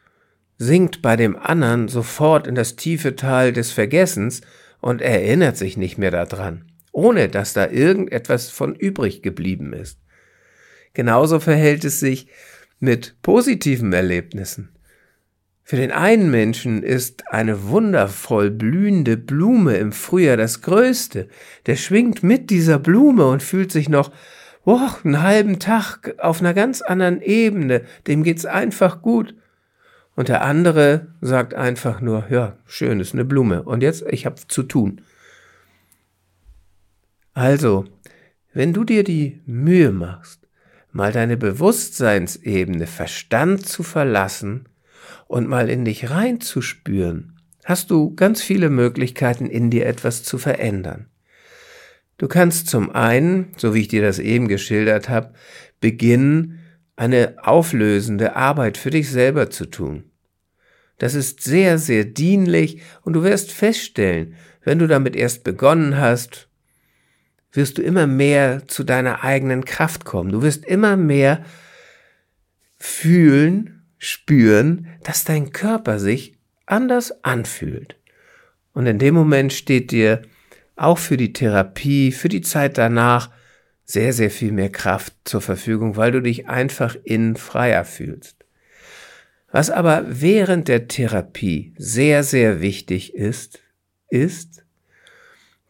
sinkt 0.58 1.02
bei 1.02 1.16
dem 1.16 1.36
anderen 1.36 1.88
sofort 1.88 2.46
in 2.46 2.54
das 2.54 2.76
tiefe 2.76 3.16
Tal 3.16 3.52
des 3.52 3.72
Vergessens 3.72 4.42
und 4.80 5.02
erinnert 5.02 5.56
sich 5.56 5.76
nicht 5.76 5.98
mehr 5.98 6.10
daran, 6.10 6.70
ohne 6.92 7.28
dass 7.28 7.54
da 7.54 7.68
irgendetwas 7.68 8.50
von 8.50 8.74
übrig 8.74 9.22
geblieben 9.22 9.72
ist. 9.72 9.98
Genauso 10.92 11.40
verhält 11.40 11.84
es 11.84 12.00
sich 12.00 12.28
mit 12.78 13.16
positiven 13.22 13.92
Erlebnissen. 13.92 14.73
Für 15.66 15.76
den 15.76 15.92
einen 15.92 16.30
Menschen 16.30 16.82
ist 16.82 17.32
eine 17.32 17.68
wundervoll 17.68 18.50
blühende 18.50 19.16
Blume 19.16 19.78
im 19.78 19.92
Frühjahr 19.92 20.36
das 20.36 20.60
Größte. 20.60 21.26
Der 21.64 21.76
schwingt 21.76 22.22
mit 22.22 22.50
dieser 22.50 22.78
Blume 22.78 23.26
und 23.26 23.42
fühlt 23.42 23.72
sich 23.72 23.88
noch 23.88 24.12
boah, 24.66 24.98
einen 25.02 25.22
halben 25.22 25.58
Tag 25.58 26.16
auf 26.18 26.40
einer 26.40 26.52
ganz 26.52 26.82
anderen 26.82 27.22
Ebene. 27.22 27.82
Dem 28.06 28.24
geht's 28.24 28.44
einfach 28.44 29.00
gut. 29.00 29.34
Und 30.14 30.28
der 30.28 30.42
andere 30.42 31.08
sagt 31.22 31.54
einfach 31.54 32.02
nur, 32.02 32.26
ja, 32.28 32.58
schön, 32.66 33.00
ist 33.00 33.14
eine 33.14 33.24
Blume. 33.24 33.62
Und 33.62 33.82
jetzt, 33.82 34.04
ich 34.10 34.26
habe 34.26 34.36
zu 34.46 34.64
tun. 34.64 35.00
Also, 37.32 37.86
wenn 38.52 38.74
du 38.74 38.84
dir 38.84 39.02
die 39.02 39.40
Mühe 39.46 39.92
machst, 39.92 40.46
mal 40.92 41.10
deine 41.10 41.38
Bewusstseinsebene, 41.38 42.86
Verstand 42.86 43.66
zu 43.66 43.82
verlassen 43.82 44.68
und 45.26 45.48
mal 45.48 45.68
in 45.68 45.84
dich 45.84 46.10
reinzuspüren, 46.10 47.38
hast 47.64 47.90
du 47.90 48.14
ganz 48.14 48.42
viele 48.42 48.70
Möglichkeiten, 48.70 49.46
in 49.46 49.70
dir 49.70 49.86
etwas 49.86 50.22
zu 50.22 50.38
verändern. 50.38 51.06
Du 52.18 52.28
kannst 52.28 52.68
zum 52.68 52.90
einen, 52.90 53.52
so 53.56 53.74
wie 53.74 53.80
ich 53.80 53.88
dir 53.88 54.02
das 54.02 54.18
eben 54.18 54.48
geschildert 54.48 55.08
habe, 55.08 55.34
beginnen, 55.80 56.60
eine 56.96 57.36
auflösende 57.42 58.36
Arbeit 58.36 58.78
für 58.78 58.90
dich 58.90 59.10
selber 59.10 59.50
zu 59.50 59.66
tun. 59.66 60.04
Das 60.98 61.14
ist 61.14 61.42
sehr, 61.42 61.78
sehr 61.78 62.04
dienlich 62.04 62.80
und 63.02 63.14
du 63.14 63.24
wirst 63.24 63.50
feststellen, 63.50 64.34
wenn 64.62 64.78
du 64.78 64.86
damit 64.86 65.16
erst 65.16 65.42
begonnen 65.44 65.98
hast, 65.98 66.48
wirst 67.52 67.78
du 67.78 67.82
immer 67.82 68.06
mehr 68.06 68.66
zu 68.66 68.84
deiner 68.84 69.24
eigenen 69.24 69.64
Kraft 69.64 70.04
kommen. 70.04 70.30
Du 70.30 70.42
wirst 70.42 70.64
immer 70.64 70.96
mehr 70.96 71.44
fühlen, 72.76 73.73
spüren, 74.04 74.88
dass 75.02 75.24
dein 75.24 75.52
Körper 75.52 75.98
sich 75.98 76.36
anders 76.66 77.24
anfühlt. 77.24 77.96
Und 78.72 78.86
in 78.86 78.98
dem 78.98 79.14
Moment 79.14 79.52
steht 79.52 79.90
dir 79.90 80.22
auch 80.76 80.98
für 80.98 81.16
die 81.16 81.32
Therapie, 81.32 82.12
für 82.12 82.28
die 82.28 82.42
Zeit 82.42 82.76
danach 82.76 83.30
sehr, 83.84 84.12
sehr 84.12 84.30
viel 84.30 84.52
mehr 84.52 84.70
Kraft 84.70 85.14
zur 85.24 85.40
Verfügung, 85.40 85.96
weil 85.96 86.12
du 86.12 86.20
dich 86.20 86.48
einfach 86.48 86.96
innen 87.04 87.36
freier 87.36 87.84
fühlst. 87.84 88.44
Was 89.50 89.70
aber 89.70 90.04
während 90.06 90.68
der 90.68 90.88
Therapie 90.88 91.74
sehr, 91.78 92.24
sehr 92.24 92.60
wichtig 92.60 93.14
ist, 93.14 93.62
ist, 94.08 94.64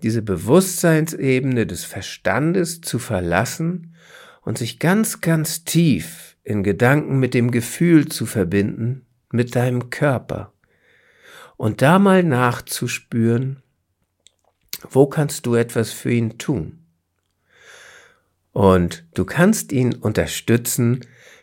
diese 0.03 0.23
Bewusstseinsebene 0.23 1.67
des 1.67 1.85
Verstandes 1.85 2.81
zu 2.81 2.99
verlassen 2.99 3.95
und 4.43 4.59
sich 4.59 4.79
ganz, 4.79 5.21
ganz 5.21 5.65
tief 5.65 6.34
in 6.45 6.63
Gedanken 6.63 7.19
mit 7.19 7.35
dem 7.35 7.51
Gefühl 7.51 8.09
zu 8.09 8.27
verbinden, 8.27 9.07
mit 9.33 9.57
deinem 9.57 9.91
Körper. 9.91 10.53
Und 11.57 11.83
da 11.83 11.99
mal 11.99 12.23
nachzuspüren, 12.23 13.63
wo 14.89 15.07
kannst 15.07 15.47
du 15.47 15.55
etwas 15.55 15.91
für 15.91 16.13
ihn 16.13 16.39
tun? 16.39 16.85
Und 18.53 19.05
du 19.15 19.25
kannst 19.25 19.73
ihn 19.73 19.95
unterstützen, 19.95 21.01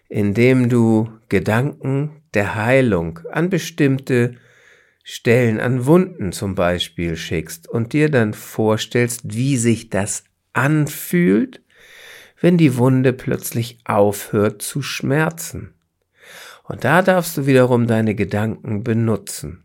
indem 0.07 0.69
du 0.69 1.09
Gedanken 1.29 2.21
der 2.33 2.55
Heilung 2.55 3.19
an 3.31 3.49
bestimmte 3.49 4.35
Stellen, 5.03 5.59
an 5.59 5.85
Wunden 5.85 6.31
zum 6.31 6.55
Beispiel 6.55 7.15
schickst 7.15 7.67
und 7.67 7.93
dir 7.93 8.09
dann 8.09 8.33
vorstellst, 8.33 9.21
wie 9.33 9.57
sich 9.57 9.89
das 9.89 10.23
anfühlt, 10.53 11.61
wenn 12.41 12.57
die 12.57 12.75
Wunde 12.75 13.13
plötzlich 13.13 13.79
aufhört 13.85 14.61
zu 14.61 14.81
schmerzen. 14.81 15.73
Und 16.63 16.83
da 16.83 17.01
darfst 17.01 17.37
du 17.37 17.45
wiederum 17.45 17.87
deine 17.87 18.15
Gedanken 18.15 18.83
benutzen 18.83 19.63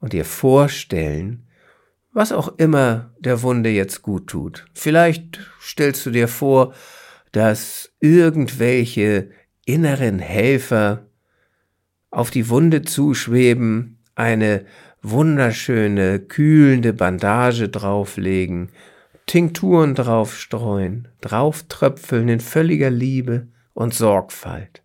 und 0.00 0.12
dir 0.12 0.24
vorstellen, 0.24 1.46
was 2.12 2.32
auch 2.32 2.56
immer 2.58 3.12
der 3.18 3.42
Wunde 3.42 3.70
jetzt 3.70 4.02
gut 4.02 4.28
tut. 4.28 4.66
Vielleicht 4.72 5.40
stellst 5.60 6.06
du 6.06 6.10
dir 6.10 6.28
vor, 6.28 6.74
dass 7.32 7.90
irgendwelche 8.00 9.30
inneren 9.66 10.18
Helfer 10.18 11.06
auf 12.10 12.30
die 12.30 12.48
Wunde 12.48 12.82
zuschweben, 12.82 13.98
eine 14.14 14.64
wunderschöne, 15.02 16.20
kühlende 16.20 16.92
Bandage 16.92 17.68
drauflegen, 17.68 18.70
Tinkturen 19.28 19.94
draufstreuen, 19.94 21.08
drauftröpfeln 21.20 22.28
in 22.28 22.40
völliger 22.40 22.88
Liebe 22.88 23.48
und 23.74 23.92
Sorgfalt. 23.92 24.82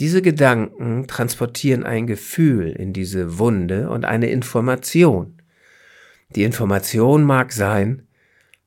Diese 0.00 0.22
Gedanken 0.22 1.06
transportieren 1.06 1.84
ein 1.84 2.06
Gefühl 2.06 2.70
in 2.70 2.94
diese 2.94 3.38
Wunde 3.38 3.90
und 3.90 4.06
eine 4.06 4.30
Information. 4.30 5.42
Die 6.34 6.42
Information 6.42 7.22
mag 7.22 7.52
sein, 7.52 8.08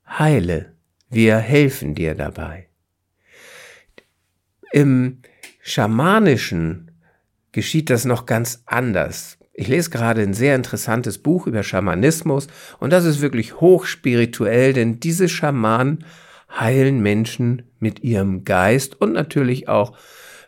heile, 0.07 0.73
wir 1.09 1.37
helfen 1.37 1.95
dir 1.95 2.13
dabei. 2.13 2.69
Im 4.71 5.23
Schamanischen 5.63 6.91
geschieht 7.51 7.89
das 7.89 8.05
noch 8.05 8.27
ganz 8.27 8.61
anders. 8.67 9.39
Ich 9.57 9.69
lese 9.69 9.89
gerade 9.89 10.21
ein 10.21 10.33
sehr 10.33 10.53
interessantes 10.53 11.17
Buch 11.17 11.47
über 11.47 11.63
Schamanismus 11.63 12.47
und 12.79 12.91
das 12.91 13.05
ist 13.05 13.21
wirklich 13.21 13.62
hochspirituell, 13.62 14.74
denn 14.74 15.00
diese 15.00 15.29
Schamanen 15.29 16.03
heilen 16.59 17.01
Menschen 17.01 17.63
mit 17.79 18.03
ihrem 18.03 18.43
Geist 18.43 19.00
und 19.00 19.13
natürlich 19.13 19.69
auch 19.69 19.97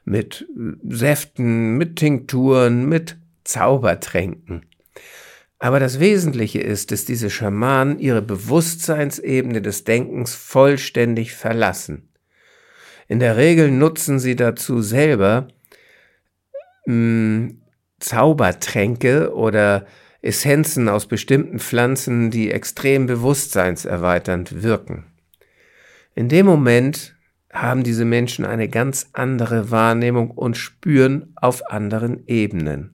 mit 0.03 0.45
Säften, 0.87 1.77
mit 1.77 1.95
Tinkturen, 1.95 2.87
mit 2.89 3.17
Zaubertränken. 3.45 4.65
Aber 5.57 5.79
das 5.79 6.01
Wesentliche 6.01 6.59
ist, 6.59 6.91
dass 6.91 7.05
diese 7.05 7.29
Schamanen 7.29 7.99
ihre 7.99 8.21
Bewusstseinsebene 8.21 9.61
des 9.61 9.85
Denkens 9.85 10.35
vollständig 10.35 11.33
verlassen. 11.33 12.09
In 13.07 13.19
der 13.19 13.37
Regel 13.37 13.71
nutzen 13.71 14.19
sie 14.19 14.35
dazu 14.35 14.81
selber 14.81 15.47
mh, 16.85 16.93
hm, 16.93 17.61
Zaubertränke 17.99 19.33
oder 19.33 19.85
Essenzen 20.21 20.89
aus 20.89 21.07
bestimmten 21.07 21.59
Pflanzen, 21.59 22.31
die 22.31 22.51
extrem 22.51 23.05
bewusstseinserweiternd 23.05 24.63
wirken. 24.63 25.05
In 26.15 26.29
dem 26.29 26.45
Moment 26.45 27.15
haben 27.51 27.83
diese 27.83 28.05
Menschen 28.05 28.45
eine 28.45 28.67
ganz 28.67 29.09
andere 29.13 29.71
Wahrnehmung 29.71 30.31
und 30.31 30.57
spüren 30.57 31.33
auf 31.35 31.71
anderen 31.71 32.27
Ebenen. 32.27 32.93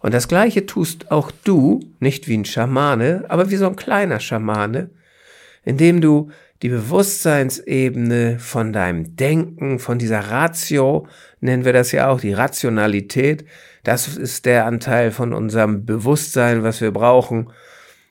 Und 0.00 0.12
das 0.12 0.28
Gleiche 0.28 0.66
tust 0.66 1.10
auch 1.10 1.30
du, 1.44 1.80
nicht 1.98 2.28
wie 2.28 2.36
ein 2.36 2.44
Schamane, 2.44 3.24
aber 3.28 3.50
wie 3.50 3.56
so 3.56 3.66
ein 3.66 3.76
kleiner 3.76 4.20
Schamane, 4.20 4.90
indem 5.64 6.00
du 6.00 6.30
die 6.62 6.68
Bewusstseinsebene 6.68 8.38
von 8.38 8.72
deinem 8.72 9.16
Denken, 9.16 9.78
von 9.78 9.98
dieser 9.98 10.20
Ratio, 10.30 11.06
nennen 11.40 11.64
wir 11.64 11.72
das 11.72 11.92
ja 11.92 12.08
auch, 12.08 12.20
die 12.20 12.32
Rationalität, 12.32 13.44
das 13.82 14.16
ist 14.16 14.46
der 14.46 14.64
Anteil 14.64 15.10
von 15.10 15.34
unserem 15.34 15.84
Bewusstsein, 15.84 16.62
was 16.62 16.80
wir 16.80 16.90
brauchen, 16.90 17.50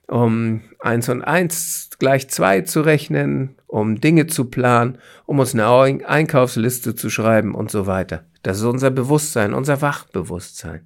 um 0.08 0.62
eins 0.80 1.10
und 1.10 1.24
eins 1.24 1.90
gleich 1.98 2.30
zwei 2.30 2.62
zu 2.62 2.82
rechnen, 2.82 3.56
um 3.66 4.00
Dinge 4.00 4.28
zu 4.28 4.46
planen, 4.46 5.00
um 5.26 5.40
uns 5.40 5.56
eine 5.56 5.68
Einkaufsliste 6.06 6.94
zu 6.94 7.10
schreiben 7.10 7.56
und 7.56 7.72
so 7.72 7.88
weiter. 7.88 8.24
Das 8.44 8.58
ist 8.58 8.66
unser 8.66 8.92
Bewusstsein, 8.92 9.54
unser 9.54 9.82
Wachbewusstsein 9.82 10.82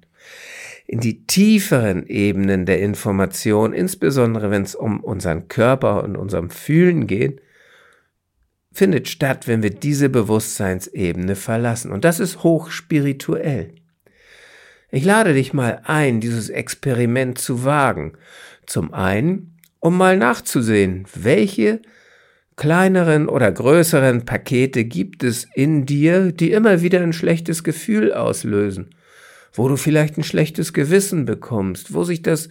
in 0.88 1.00
die 1.00 1.26
tieferen 1.26 2.06
Ebenen 2.06 2.64
der 2.64 2.80
Information, 2.80 3.74
insbesondere 3.74 4.50
wenn 4.50 4.62
es 4.62 4.74
um 4.74 5.00
unseren 5.04 5.46
Körper 5.48 6.02
und 6.02 6.16
unserem 6.16 6.48
Fühlen 6.48 7.06
geht, 7.06 7.42
findet 8.78 9.08
statt, 9.08 9.46
wenn 9.46 9.62
wir 9.62 9.70
diese 9.70 10.08
Bewusstseinsebene 10.08 11.36
verlassen. 11.36 11.92
Und 11.92 12.04
das 12.04 12.20
ist 12.20 12.42
hochspirituell. 12.42 13.74
Ich 14.90 15.04
lade 15.04 15.34
dich 15.34 15.52
mal 15.52 15.82
ein, 15.84 16.20
dieses 16.20 16.48
Experiment 16.48 17.38
zu 17.38 17.64
wagen. 17.64 18.14
Zum 18.66 18.94
einen, 18.94 19.58
um 19.80 19.96
mal 19.96 20.16
nachzusehen, 20.16 21.04
welche 21.14 21.82
kleineren 22.56 23.28
oder 23.28 23.52
größeren 23.52 24.24
Pakete 24.24 24.84
gibt 24.84 25.22
es 25.22 25.46
in 25.54 25.84
dir, 25.84 26.32
die 26.32 26.52
immer 26.52 26.80
wieder 26.80 27.00
ein 27.00 27.12
schlechtes 27.12 27.62
Gefühl 27.62 28.12
auslösen 28.12 28.90
wo 29.52 29.68
du 29.68 29.76
vielleicht 29.76 30.16
ein 30.16 30.24
schlechtes 30.24 30.72
Gewissen 30.72 31.24
bekommst, 31.24 31.92
wo 31.92 32.04
sich 32.04 32.22
das 32.22 32.48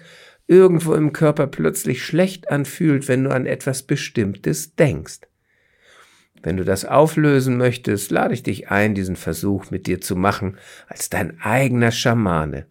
irgendwo 0.48 0.94
im 0.94 1.14
Körper 1.14 1.48
plötzlich 1.48 2.04
schlecht 2.04 2.50
anfühlt, 2.50 3.08
wenn 3.08 3.24
du 3.24 3.32
an 3.32 3.46
etwas 3.46 3.84
Bestimmtes 3.84 4.76
denkst. 4.76 5.22
Wenn 6.48 6.56
du 6.56 6.64
das 6.64 6.86
auflösen 6.86 7.58
möchtest, 7.58 8.10
lade 8.10 8.34
ich 8.34 8.42
dich 8.42 8.72
ein, 8.72 8.96
diesen 8.96 9.18
Versuch 9.18 9.70
mit 9.70 9.86
dir 9.86 10.00
zu 10.00 10.16
machen, 10.16 10.58
als 10.88 11.10
dein 11.10 11.42
eigener 11.42 11.92
Schamane. 11.92 12.68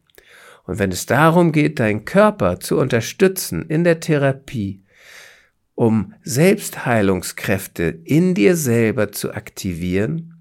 Und 0.65 0.79
wenn 0.79 0.91
es 0.91 1.05
darum 1.05 1.53
geht, 1.53 1.79
deinen 1.79 2.07
Körper 2.07 2.59
zu 2.59 2.79
unterstützen 2.79 3.67
in 3.69 3.85
der 3.85 4.01
Therapie, 4.01 4.83
um 5.75 6.15
Selbstheilungskräfte 6.23 7.99
in 8.05 8.33
dir 8.33 8.57
selber 8.57 9.13
zu 9.13 9.35
aktivieren, 9.35 10.33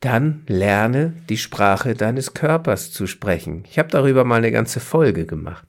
dann 0.00 0.42
lerne 0.48 1.12
die 1.28 1.38
Sprache 1.38 1.94
deines 1.94 2.34
Körpers 2.34 2.90
zu 2.90 3.06
sprechen. 3.06 3.62
Ich 3.70 3.78
habe 3.78 3.90
darüber 3.90 4.24
mal 4.24 4.38
eine 4.38 4.50
ganze 4.50 4.80
Folge 4.80 5.24
gemacht. 5.24 5.68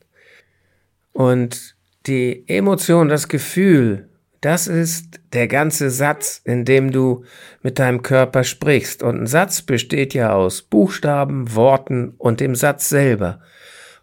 Und 1.11 1.75
die 2.07 2.43
Emotion, 2.47 3.07
das 3.07 3.27
Gefühl, 3.27 4.09
das 4.41 4.67
ist 4.67 5.19
der 5.33 5.47
ganze 5.47 5.91
Satz, 5.91 6.41
in 6.43 6.65
dem 6.65 6.91
du 6.91 7.23
mit 7.61 7.77
deinem 7.77 8.01
Körper 8.01 8.43
sprichst. 8.43 9.03
Und 9.03 9.21
ein 9.21 9.27
Satz 9.27 9.61
besteht 9.61 10.15
ja 10.15 10.33
aus 10.33 10.63
Buchstaben, 10.63 11.55
Worten 11.55 12.15
und 12.17 12.39
dem 12.39 12.55
Satz 12.55 12.89
selber. 12.89 13.39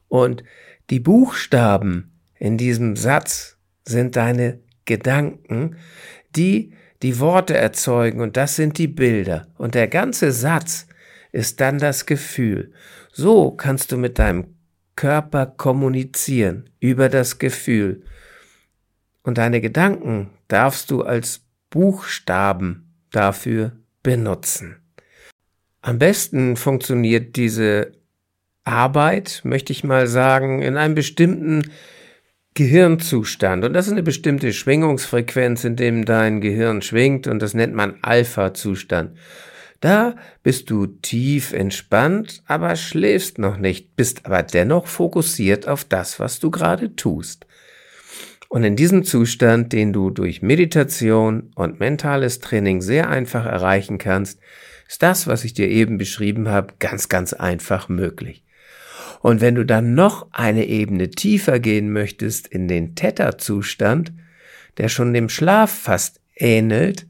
Und 0.06 0.44
die 0.90 1.00
Buchstaben 1.00 2.12
in 2.38 2.56
diesem 2.56 2.94
Satz 2.94 3.58
sind 3.84 4.14
deine 4.16 4.60
Gedanken, 4.84 5.76
die 6.36 6.72
die 7.02 7.18
Worte 7.18 7.56
erzeugen 7.56 8.20
und 8.20 8.36
das 8.36 8.56
sind 8.56 8.78
die 8.78 8.88
Bilder. 8.88 9.48
Und 9.56 9.74
der 9.74 9.88
ganze 9.88 10.32
Satz 10.32 10.86
ist 11.32 11.60
dann 11.60 11.78
das 11.78 12.06
Gefühl. 12.06 12.72
So 13.12 13.50
kannst 13.50 13.92
du 13.92 13.96
mit 13.96 14.18
deinem 14.18 14.54
Körper 14.96 15.46
kommunizieren 15.46 16.70
über 16.80 17.08
das 17.08 17.38
Gefühl. 17.38 18.02
Und 19.28 19.36
deine 19.36 19.60
Gedanken 19.60 20.30
darfst 20.48 20.90
du 20.90 21.02
als 21.02 21.42
Buchstaben 21.68 22.94
dafür 23.10 23.72
benutzen. 24.02 24.76
Am 25.82 25.98
besten 25.98 26.56
funktioniert 26.56 27.36
diese 27.36 27.92
Arbeit, 28.64 29.42
möchte 29.44 29.70
ich 29.74 29.84
mal 29.84 30.06
sagen, 30.06 30.62
in 30.62 30.78
einem 30.78 30.94
bestimmten 30.94 31.70
Gehirnzustand. 32.54 33.66
Und 33.66 33.74
das 33.74 33.88
ist 33.88 33.92
eine 33.92 34.02
bestimmte 34.02 34.54
Schwingungsfrequenz, 34.54 35.62
in 35.62 35.76
dem 35.76 36.06
dein 36.06 36.40
Gehirn 36.40 36.80
schwingt 36.80 37.26
und 37.26 37.42
das 37.42 37.52
nennt 37.52 37.74
man 37.74 37.98
Alpha-Zustand. 38.00 39.14
Da 39.80 40.16
bist 40.42 40.70
du 40.70 40.86
tief 40.86 41.52
entspannt, 41.52 42.42
aber 42.46 42.76
schläfst 42.76 43.38
noch 43.38 43.58
nicht, 43.58 43.94
bist 43.94 44.24
aber 44.24 44.42
dennoch 44.42 44.86
fokussiert 44.86 45.68
auf 45.68 45.84
das, 45.84 46.18
was 46.18 46.40
du 46.40 46.50
gerade 46.50 46.96
tust. 46.96 47.44
Und 48.48 48.64
in 48.64 48.76
diesem 48.76 49.04
Zustand, 49.04 49.72
den 49.72 49.92
du 49.92 50.10
durch 50.10 50.40
Meditation 50.40 51.52
und 51.54 51.80
mentales 51.80 52.40
Training 52.40 52.80
sehr 52.80 53.10
einfach 53.10 53.44
erreichen 53.44 53.98
kannst, 53.98 54.40
ist 54.88 55.02
das, 55.02 55.26
was 55.26 55.44
ich 55.44 55.52
dir 55.52 55.68
eben 55.68 55.98
beschrieben 55.98 56.48
habe, 56.48 56.74
ganz, 56.78 57.10
ganz 57.10 57.34
einfach 57.34 57.90
möglich. 57.90 58.42
Und 59.20 59.40
wenn 59.42 59.54
du 59.54 59.64
dann 59.64 59.94
noch 59.94 60.28
eine 60.32 60.66
Ebene 60.66 61.10
tiefer 61.10 61.58
gehen 61.60 61.92
möchtest 61.92 62.46
in 62.46 62.68
den 62.68 62.94
Theta-Zustand, 62.94 64.12
der 64.78 64.88
schon 64.88 65.12
dem 65.12 65.28
Schlaf 65.28 65.70
fast 65.70 66.20
ähnelt, 66.36 67.06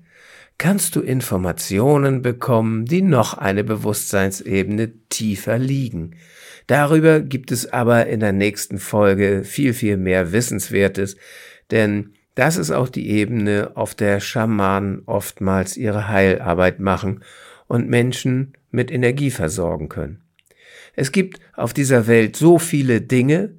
kannst 0.57 0.97
du 0.97 1.01
Informationen 1.01 2.23
bekommen, 2.23 2.85
die 2.85 3.03
noch 3.03 3.35
eine 3.35 3.63
Bewusstseinsebene 3.63 4.91
tiefer 5.09 5.59
liegen. 5.59 6.17
Darüber 6.69 7.21
gibt 7.21 7.51
es 7.51 7.73
aber 7.73 8.07
in 8.07 8.21
der 8.21 8.33
nächsten 8.33 8.79
Folge 8.79 9.43
viel, 9.43 9.73
viel 9.73 9.97
mehr 9.97 10.33
Wissenswertes, 10.33 11.17
denn 11.71 12.13
das 12.35 12.57
ist 12.57 12.71
auch 12.71 12.89
die 12.89 13.09
Ebene, 13.09 13.73
auf 13.75 13.97
der 13.97 14.21
Schamanen 14.21 15.03
oftmals 15.07 15.77
ihre 15.77 16.09
Heilarbeit 16.09 16.79
machen 16.79 17.25
und 17.67 17.89
Menschen 17.89 18.53
mit 18.71 18.93
Energie 18.93 19.31
versorgen 19.31 19.89
können. 19.89 20.23
Es 20.95 21.11
gibt 21.11 21.41
auf 21.55 21.73
dieser 21.73 22.07
Welt 22.07 22.37
so 22.37 22.59
viele 22.59 23.01
Dinge, 23.01 23.55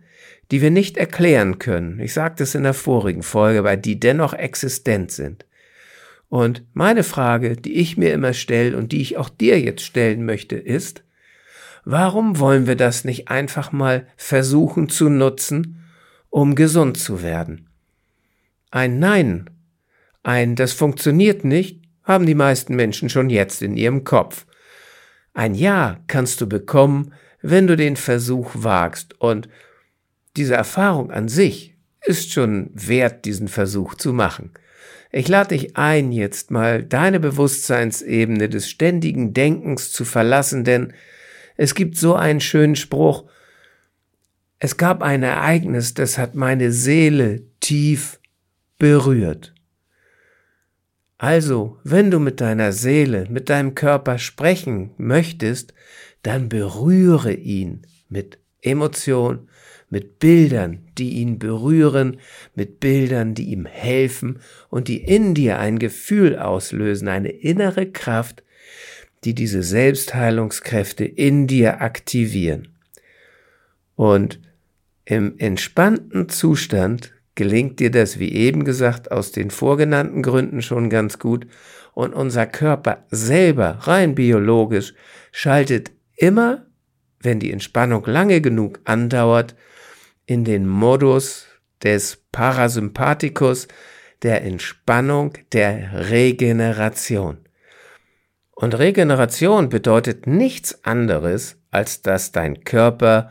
die 0.52 0.62
wir 0.62 0.72
nicht 0.72 0.96
erklären 0.96 1.58
können. 1.58 2.00
Ich 2.00 2.14
sagte 2.14 2.44
es 2.44 2.54
in 2.54 2.64
der 2.64 2.74
vorigen 2.74 3.24
Folge, 3.24 3.64
weil 3.64 3.78
die 3.78 4.00
dennoch 4.00 4.34
existent 4.34 5.12
sind. 5.12 5.46
Und 6.30 6.64
meine 6.74 7.04
Frage, 7.04 7.56
die 7.56 7.74
ich 7.74 7.98
mir 7.98 8.14
immer 8.14 8.34
stelle 8.34 8.78
und 8.78 8.92
die 8.92 9.02
ich 9.02 9.18
auch 9.18 9.30
dir 9.30 9.60
jetzt 9.60 9.82
stellen 9.82 10.26
möchte, 10.26 10.56
ist, 10.56 11.04
warum 11.86 12.40
wollen 12.40 12.68
wir 12.68 12.76
das 12.76 13.06
nicht 13.06 13.30
einfach 13.30 13.72
mal 13.72 14.08
versuchen 14.18 14.90
zu 14.90 15.10
nutzen, 15.10 15.86
um 16.30 16.56
gesund 16.56 16.98
zu 16.98 17.22
werden? 17.22 17.70
Ein 18.72 19.00
Nein, 19.00 19.50
ein 20.24 20.56
das 20.56 20.74
funktioniert 20.74 21.44
nicht, 21.44 21.82
haben 22.04 22.26
die 22.26 22.36
meisten 22.36 22.76
Menschen 22.76 23.10
schon 23.10 23.30
jetzt 23.30 23.62
in 23.62 23.78
ihrem 23.78 24.04
Kopf. 24.04 24.46
Ein 25.34 25.56
Ja 25.56 26.00
kannst 26.08 26.42
du 26.42 26.48
bekommen, 26.48 27.14
wenn 27.42 27.68
du 27.68 27.78
den 27.78 27.96
Versuch 27.96 28.52
wagst. 28.56 29.20
Und 29.22 29.48
diese 30.36 30.56
Erfahrung 30.56 31.12
an 31.12 31.30
sich 31.30 31.76
ist 32.02 32.32
schon 32.32 32.72
wert, 32.74 33.26
diesen 33.26 33.48
Versuch 33.48 33.96
zu 33.96 34.14
machen. 34.14 34.52
Ich 35.12 35.28
lade 35.28 35.50
dich 35.50 35.76
ein, 35.76 36.12
jetzt 36.12 36.52
mal 36.52 36.84
deine 36.84 37.20
Bewusstseinsebene 37.20 38.50
des 38.50 38.70
ständigen 38.70 39.34
Denkens 39.34 39.92
zu 39.92 40.06
verlassen, 40.06 40.64
denn 40.64 40.94
es 41.62 41.76
gibt 41.76 41.98
so 41.98 42.16
einen 42.16 42.40
schönen 42.40 42.78
Spruch, 42.78 43.26
es 44.60 44.78
gab 44.78 45.02
ein 45.02 45.24
Ereignis, 45.24 45.94
das 45.94 46.18
hat 46.18 46.34
meine 46.34 46.72
Seele 46.72 47.42
tief 47.60 48.22
berührt. 48.78 49.54
Also, 51.18 51.78
wenn 51.84 52.12
du 52.12 52.20
mit 52.20 52.40
deiner 52.40 52.72
Seele, 52.72 53.28
mit 53.30 53.50
deinem 53.50 53.76
Körper 53.76 54.20
sprechen 54.20 54.92
möchtest, 54.96 55.74
dann 56.22 56.48
berühre 56.48 57.34
ihn 57.34 57.82
mit 58.08 58.40
Emotion, 58.62 59.50
mit 59.90 60.20
Bildern, 60.20 60.88
die 60.98 61.16
ihn 61.16 61.40
berühren, 61.40 62.22
mit 62.56 62.80
Bildern, 62.80 63.34
die 63.34 63.52
ihm 63.52 63.66
helfen 63.66 64.40
und 64.70 64.88
die 64.88 65.04
in 65.04 65.34
dir 65.34 65.60
ein 65.60 65.78
Gefühl 65.78 66.40
auslösen, 66.40 67.10
eine 67.10 67.32
innere 67.32 67.92
Kraft, 67.92 68.44
die 69.24 69.36
diese 69.36 69.64
Selbstheilungskräfte 69.64 71.06
in 71.06 71.48
dir 71.48 71.82
aktivieren. 71.82 72.76
Und 73.96 74.40
im 75.06 75.38
entspannten 75.40 76.30
Zustand 76.30 77.14
gelingt 77.36 77.80
dir 77.80 77.92
das, 77.92 78.20
wie 78.20 78.32
eben 78.32 78.64
gesagt, 78.64 79.12
aus 79.12 79.32
den 79.32 79.50
vorgenannten 79.50 80.22
Gründen 80.22 80.62
schon 80.62 80.90
ganz 80.90 81.20
gut 81.20 81.48
und 81.94 82.14
unser 82.14 82.46
Körper 82.46 83.06
selber, 83.10 83.80
rein 83.82 84.16
biologisch, 84.16 84.94
schaltet 85.32 85.92
immer, 86.16 86.66
wenn 87.22 87.40
die 87.40 87.52
Entspannung 87.52 88.06
lange 88.06 88.42
genug 88.42 88.80
andauert, 88.86 89.56
in 90.26 90.46
den 90.46 90.68
Modus 90.68 91.48
des 91.84 92.24
Parasympathikus, 92.32 93.68
der 94.22 94.44
Entspannung, 94.44 95.34
der 95.52 96.10
Regeneration. 96.10 97.40
Und 98.60 98.78
Regeneration 98.78 99.70
bedeutet 99.70 100.28
nichts 100.28 100.84
anderes, 100.84 101.56
als 101.72 102.02
dass 102.02 102.34
dein 102.34 102.66
Körper 102.66 103.30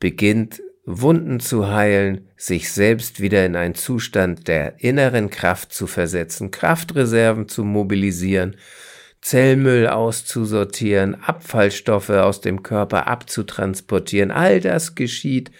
beginnt, 0.00 0.62
Wunden 0.86 1.38
zu 1.38 1.70
heilen, 1.70 2.28
sich 2.38 2.72
selbst 2.72 3.20
wieder 3.20 3.44
in 3.44 3.56
einen 3.56 3.74
Zustand 3.74 4.48
der 4.48 4.82
inneren 4.82 5.28
Kraft 5.28 5.74
zu 5.74 5.86
versetzen, 5.86 6.50
Kraftreserven 6.50 7.46
zu 7.46 7.62
mobilisieren 7.62 8.56
Zellmüll 9.20 9.86
auszusortieren, 9.86 11.14
Abfallstoffe 11.22 12.08
aus 12.08 12.40
dem 12.40 12.62
Körper 12.62 13.06
abzutransportieren. 13.06 14.30
All 14.30 14.60
das 14.60 14.94
geschieht 14.94 15.50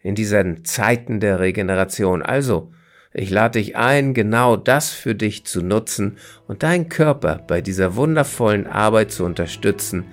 in 0.00 0.16
diesen 0.16 0.64
Zeiten 0.64 1.20
der 1.20 1.38
Regeneration. 1.38 2.20
Also, 2.22 2.72
ich 3.12 3.30
lade 3.30 3.58
dich 3.58 3.76
ein, 3.76 4.14
genau 4.14 4.56
das 4.56 4.90
für 4.90 5.14
dich 5.14 5.44
zu 5.44 5.62
nutzen 5.62 6.18
und 6.46 6.62
deinen 6.62 6.88
Körper 6.88 7.40
bei 7.46 7.60
dieser 7.60 7.96
wundervollen 7.96 8.66
Arbeit 8.66 9.10
zu 9.10 9.24
unterstützen, 9.24 10.04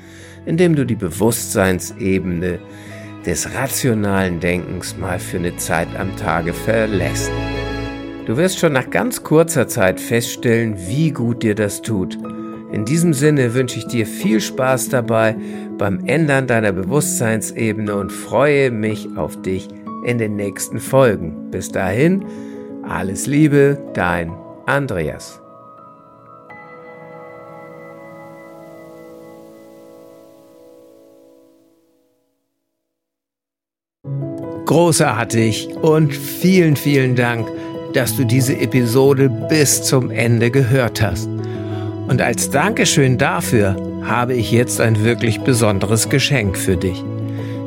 indem 0.45 0.75
du 0.75 0.85
die 0.85 0.95
Bewusstseinsebene 0.95 2.59
des 3.25 3.53
rationalen 3.53 4.39
Denkens 4.39 4.97
mal 4.97 5.19
für 5.19 5.37
eine 5.37 5.57
Zeit 5.57 5.89
am 5.97 6.15
Tage 6.17 6.53
verlässt. 6.53 7.31
Du 8.25 8.37
wirst 8.37 8.59
schon 8.59 8.73
nach 8.73 8.89
ganz 8.89 9.23
kurzer 9.23 9.67
Zeit 9.67 9.99
feststellen, 9.99 10.75
wie 10.87 11.11
gut 11.11 11.43
dir 11.43 11.55
das 11.55 11.81
tut 11.81 12.17
in 12.71 12.83
diesem 12.83 13.13
Sinne 13.13 13.53
wünsche 13.53 13.79
ich 13.79 13.87
dir 13.87 14.05
viel 14.05 14.41
Spaß 14.41 14.89
dabei 14.89 15.37
beim 15.77 16.05
Ändern 16.05 16.47
deiner 16.47 16.73
Bewusstseinsebene 16.73 17.95
und 17.95 18.11
freue 18.11 18.71
mich 18.71 19.07
auf 19.15 19.41
dich 19.41 19.69
in 20.03 20.17
den 20.17 20.35
nächsten 20.35 20.79
Folgen. 20.79 21.49
Bis 21.49 21.69
dahin, 21.69 22.25
alles 22.89 23.27
Liebe, 23.27 23.77
dein 23.93 24.33
Andreas. 24.65 25.41
Großartig 34.65 35.69
und 35.81 36.13
vielen, 36.13 36.75
vielen 36.75 37.15
Dank, 37.15 37.47
dass 37.93 38.17
du 38.17 38.25
diese 38.25 38.57
Episode 38.57 39.29
bis 39.29 39.81
zum 39.83 40.11
Ende 40.11 40.51
gehört 40.51 41.01
hast. 41.01 41.29
Und 42.07 42.21
als 42.21 42.49
Dankeschön 42.49 43.17
dafür 43.17 43.75
habe 44.03 44.33
ich 44.33 44.51
jetzt 44.51 44.81
ein 44.81 45.03
wirklich 45.03 45.39
besonderes 45.41 46.09
Geschenk 46.09 46.57
für 46.57 46.75
dich. 46.75 47.03